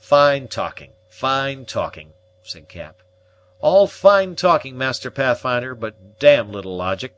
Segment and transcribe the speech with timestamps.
[0.00, 3.02] "Fine talking, fine talking!" said Cap;
[3.60, 7.14] "all fine talking, Master Pathfinder, but d d little logic.